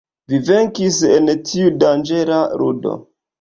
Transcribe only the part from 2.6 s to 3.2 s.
ludo.